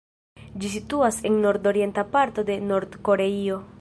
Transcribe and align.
Ĝi 0.61 0.71
situas 0.75 1.19
en 1.31 1.37
nord-orienta 1.43 2.05
parto 2.17 2.47
de 2.49 2.57
Nord-Koreio. 2.73 3.61